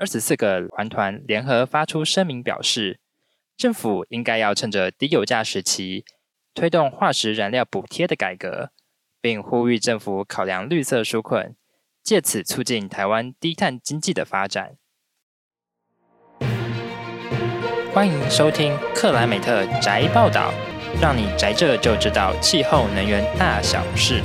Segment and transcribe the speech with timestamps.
[0.00, 3.00] 二十四个环团联合发出声明，表示
[3.56, 6.04] 政府应该要趁着低油价时期，
[6.54, 8.70] 推动化石燃料补贴的改革，
[9.20, 11.56] 并呼吁政府考量绿色纾困，
[12.04, 14.76] 借此促进台湾低碳经济的发展。
[17.92, 20.54] 欢迎收听克莱美特宅报道，
[21.02, 24.22] 让你宅着就知道气候能源大小事。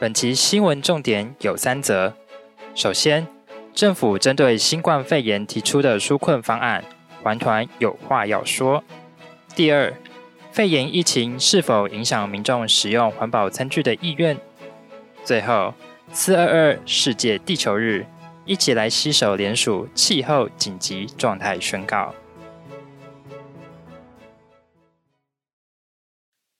[0.00, 2.12] 本期新闻重点有三则。
[2.74, 3.24] 首先，
[3.72, 6.84] 政府针对新冠肺炎提出的纾困方案，
[7.22, 8.82] 环团有话要说。
[9.54, 9.94] 第二，
[10.50, 14.36] 肺炎疫情是否影响民众使用环保餐具的意愿？
[15.22, 15.72] 最后，
[16.12, 18.04] 四二二世界地球日，
[18.44, 22.12] 一起来携手联署气候紧急状态宣告。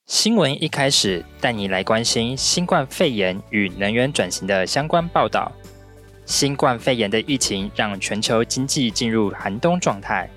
[0.07, 5.51] 新闻一开始带你来关心新冠肺炎与能源转型的相关报道。
[6.27, 10.29] 新冠肺炎的疫情让全球经济进入寒冬状态，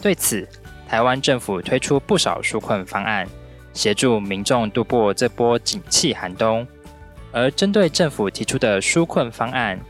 [0.00, 0.48] 对此，
[0.86, 3.28] 台湾政府推出不少纾困方案，
[3.72, 6.64] 协助民众度过这波景气寒冬。
[7.32, 9.80] 而针对政府提出的纾困方案，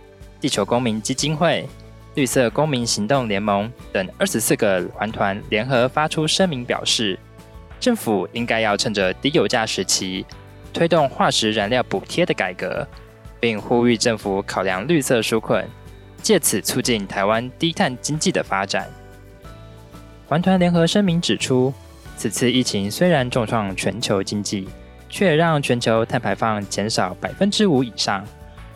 [0.40, 1.68] 地球公民基金会、
[2.14, 7.18] 绿色公民行动联盟等二十四个团团联合发出声明，表示，
[7.80, 10.26] 政府应该要趁着低油价时期，
[10.72, 12.86] 推动化石燃料补贴的改革，
[13.38, 15.64] 并呼吁政府考量绿色纾困，
[16.20, 18.88] 借此促进台湾低碳经济的发展。
[20.26, 21.72] 环团联合声明指出，
[22.16, 24.68] 此次疫情虽然重创全球经济，
[25.08, 28.24] 却让全球碳排放减少百分之五以上，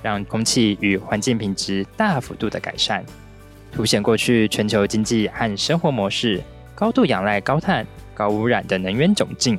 [0.01, 3.05] 让空气与环境品质大幅度的改善，
[3.73, 6.41] 凸显过去全球经济和生活模式
[6.75, 7.85] 高度仰赖高碳。
[8.23, 9.59] 高污染的能源窘境，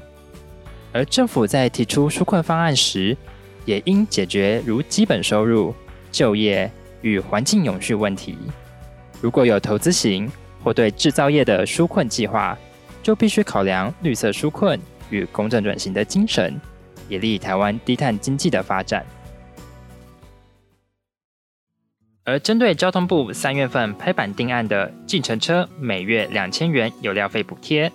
[0.93, 3.17] 而政府在提出纾困方案时，
[3.65, 5.75] 也应解决如基本收入、
[6.13, 8.37] 就业与环境永续问题。
[9.19, 10.31] 如果有投资型
[10.63, 12.57] 或对制造业的纾困计划，
[13.01, 14.79] 就必须考量绿色纾困
[15.09, 16.57] 与公正转型的精神，
[17.09, 19.05] 也利台湾低碳经济的发展。
[22.23, 27.91] 而针对交通部三月份拍板定案的计程车每月两千元油料费补贴。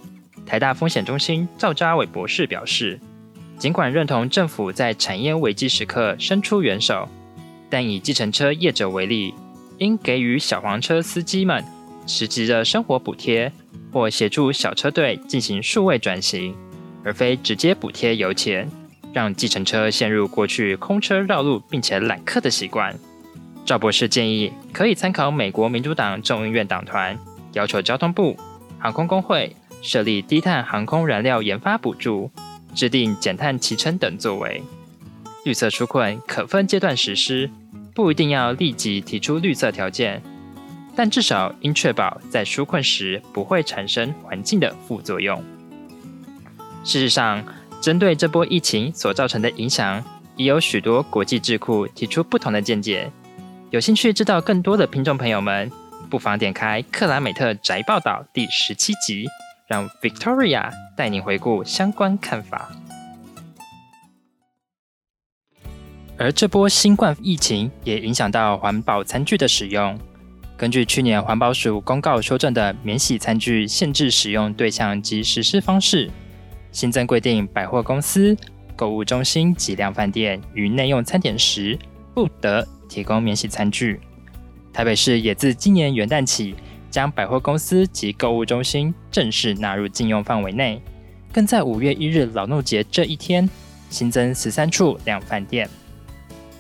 [0.49, 2.99] 台大风险中心赵家伟博士表示，
[3.59, 7.07] 尽管认同政府在产业危机时刻伸出援手，
[7.69, 9.35] 但以计程车业者为例，
[9.77, 11.63] 应给予小黄车司机们
[12.07, 13.53] 实质的生活补贴，
[13.93, 16.57] 或协助小车队进行数位转型，
[17.05, 18.67] 而非直接补贴油钱，
[19.13, 22.99] 让计程车陷入过去空车绕路并且揽客的习惯。
[23.67, 27.19] 赵博士建议，可以参考美国民主党众议院党团
[27.53, 28.35] 要求交通部、
[28.79, 29.55] 航空工会。
[29.83, 32.31] 设立低碳航空燃料研发补助，
[32.75, 34.63] 制定减碳期程等作为。
[35.45, 37.49] 绿色纾困可分阶段实施，
[37.95, 40.23] 不一定要立即提出绿色条件，
[40.95, 45.43] 但至少应确保在纾困时不会产生环境的副作用。
[46.85, 47.45] 事实上，
[47.81, 50.05] 针对这波疫情所造成的影响，
[50.37, 53.11] 已有许多国际智库提出不同的见解。
[53.71, 55.71] 有兴趣知道更多的听众朋友们，
[56.11, 59.27] 不妨点开克莱美特宅报道第十七集。
[59.69, 62.73] 让 Victoria 带你回顾相关看法。
[66.17, 69.97] 而这波新冠疫情也影响到环保餐具的使用。
[70.57, 76.11] 根据去年环保署公告修正的免洗餐具限制使用对象及实施方式，
[76.73, 78.37] 新增规定，百货公司、
[78.75, 81.79] 购物中心及量饭店与内用餐点时
[82.13, 84.01] 不得提供免洗餐具。
[84.73, 86.57] 台北市也自今年元旦起，
[86.91, 90.81] 将百货公司及购物中心正式纳入禁用范围内，
[91.33, 93.49] 更在五月一日劳动节这一天
[93.91, 95.69] 新增十三处量贩店。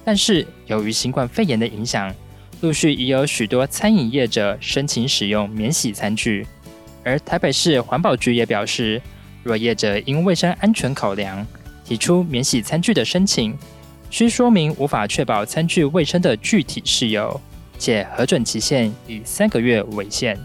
[0.04, 2.14] 但是，由于新冠肺炎的影响，
[2.60, 6.46] 陆续已有许多餐饮业者申请使用免洗餐具。
[7.04, 9.00] 而台北市环保局也表示，
[9.42, 11.46] 若业者因卫生安全考量
[11.84, 13.56] 提出免洗餐具的申请，
[14.10, 17.40] 需说明无法确保餐具卫生的具体事由。
[17.78, 20.38] 且核准期限以三个月为限。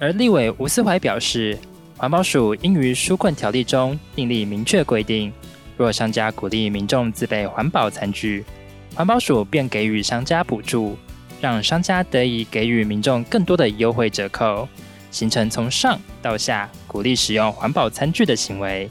[0.00, 1.56] 而立委吴思怀表示，
[1.96, 5.32] 环保署应于纾困条例中订立明确规定，
[5.76, 8.44] 若商家鼓励民众自备环保餐具，
[8.94, 10.98] 环保署便给予商家补助，
[11.40, 14.68] 让商家得以给予民众更多的优惠折扣，
[15.10, 18.90] 形成从上到下鼓励使用环保餐具的行为。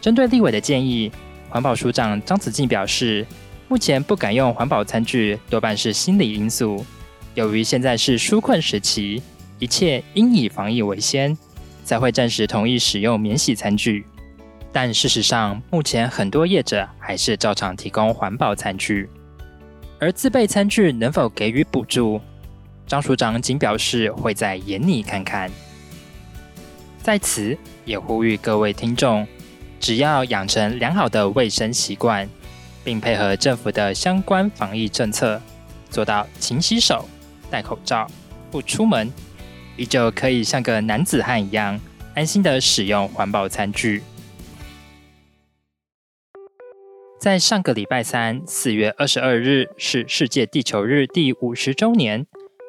[0.00, 1.10] 针对立委的建议，
[1.48, 3.24] 环保署长张子静表示。
[3.68, 6.84] 目前不敢用环保餐具，多半是心理因素。
[7.34, 9.22] 由于现在是纾困时期，
[9.58, 11.36] 一切应以防疫为先，
[11.84, 14.04] 才会暂时同意使用免洗餐具。
[14.70, 19.08] 但事实上，目前很多业者还是照常提供环保餐具。
[19.98, 22.20] 而自备餐具能否给予补助？
[22.86, 25.50] 张署长仅表示会在研拟看看。
[27.02, 29.26] 在此也呼吁各位听众，
[29.80, 32.28] 只要养成良好的卫生习惯，
[32.84, 35.40] 并配合政府的相关防疫政策，
[35.90, 37.08] 做到勤洗手、
[37.50, 38.06] 戴口罩、
[38.50, 39.12] 不出门，
[39.76, 41.78] 依旧可以像个男子汉一样，
[42.14, 44.02] 安心的使用环保餐具。
[47.20, 52.26] 在上个礼拜三，四月二十二日是世界地球日第五十周年。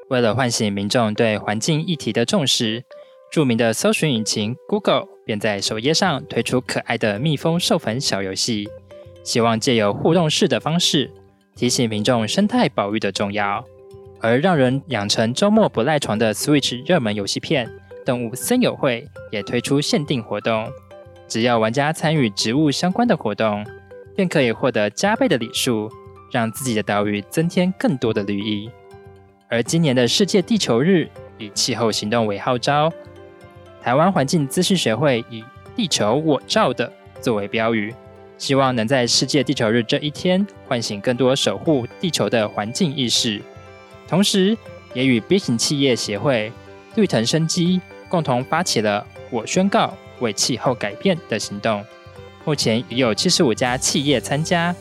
[0.09, 2.83] 为了唤醒民众对环境议题的重视，
[3.31, 8.69] 著名的搜寻引擎 Google 便在首页上推出可爱的蜜蜂授粉小游戏，
[9.23, 11.09] 希望借由互动式的方式
[11.55, 13.63] 提醒民众生态保育的重要。
[14.21, 17.67] 而让人养成周末不赖床的 Switch 热门游戏片
[18.05, 20.65] 《动物森友会》也推出限定活动，
[21.27, 23.65] 只要玩家参与植物相关的活动，
[24.15, 25.91] 便可以获得加倍的礼数，
[26.31, 28.69] 让自己的岛屿增添更多的绿意。
[29.49, 32.89] 而今年的世界地球日以气候行动为号召，
[33.81, 35.43] 台湾环境资讯学会以
[35.75, 37.93] “地球我照”的作为标语，
[38.37, 43.41] 希望能在世界地球日这一天唤醒更多守护地球的环境意识，
[44.07, 44.57] 同时
[44.93, 46.51] 也与 B 型企业协会、
[46.95, 51.83] 绿藤生机共同发起了“我宣告为气候改变”的行动。
[52.43, 54.75] 目前已有七十五家企业参加，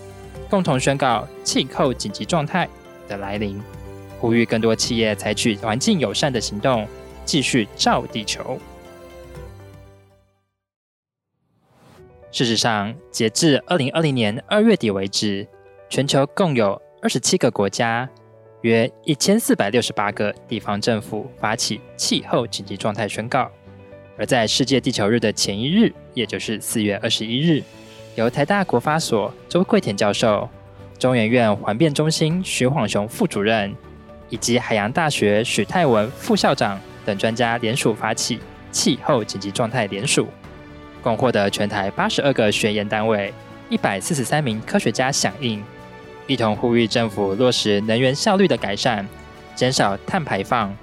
[0.50, 2.68] 共同宣告气候紧急状态
[3.06, 3.62] 的来临，
[4.18, 6.86] 呼吁更多企业采取环境友善的行动，
[7.24, 8.58] 继续照地球。
[12.32, 15.46] 事实上，截至二零二零年二月底为止，
[15.90, 18.08] 全球共有二十七个国家，
[18.62, 23.50] 约一千四百六十八个地方政府发起气候紧急状态宣告。
[24.16, 27.62] 而在世界地球日的前一日，也就是四月二十一日，
[28.14, 30.48] 由台大国发所周桂田教授、
[30.98, 33.76] 中研院环变中心徐晃雄副主任，
[34.30, 38.38] 以及海洋大学许泰文副校长等专家联署发起
[38.70, 40.26] 气候紧急状态联署，
[41.02, 43.34] 共获得全台八十二个学研单位、
[43.68, 45.62] 一百四十三名科学家响应，
[46.26, 49.06] 一同呼吁政府落实能源效率的改善，
[49.54, 50.74] 减少碳排放。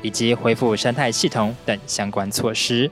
[0.00, 2.88] 以及恢复生态系统等相关措施。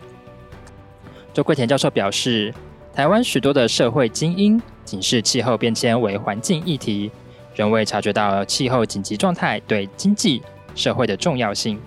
[1.32, 2.52] 周桂田教授表示，
[2.92, 7.10] 台湾许多的社会精英仅视气候变迁为环境议题，
[7.54, 10.42] 仍未察觉到气候紧急状态对经济
[10.74, 11.78] 社会的重要性。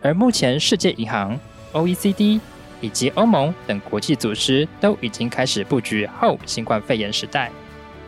[0.00, 1.38] 而目前，世界银行、
[1.74, 2.40] OECD
[2.84, 7.50] 以及欧盟等国际组织都已经开始布局后新冠肺炎时代，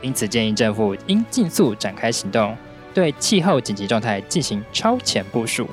[0.03, 2.55] 因此建议政府应尽速展开行动，
[2.93, 5.67] 对气候紧急状态进行超前部署。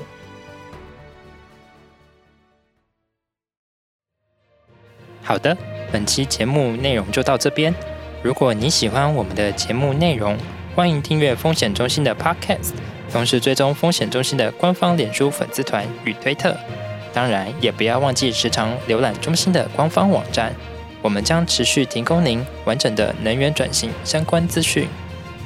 [5.22, 5.58] 好的，
[5.92, 7.76] 本期节目内容就到这边。
[8.22, 10.38] 如果你喜欢我们的节目内容，
[10.74, 12.72] 欢迎订阅风险中心的 Podcast，
[13.12, 16.56] 同时追踪风险中心的官方脸书粉丝团与推特。
[17.14, 20.54] 当然，也不要忘记时常浏览中心的官方网站，
[21.02, 24.88] 我们将持续提供您完整的能源转型相关资讯。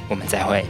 [0.08, 0.64] 我们再会。